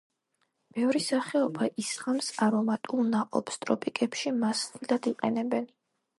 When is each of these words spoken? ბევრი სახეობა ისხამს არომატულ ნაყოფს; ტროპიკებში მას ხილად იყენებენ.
ბევრი 0.77 1.01
სახეობა 1.07 1.67
ისხამს 1.83 2.31
არომატულ 2.47 3.07
ნაყოფს; 3.13 3.61
ტროპიკებში 3.67 4.35
მას 4.43 4.67
ხილად 4.73 5.13
იყენებენ. 5.15 5.71